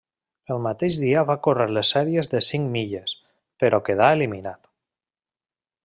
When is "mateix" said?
0.67-0.95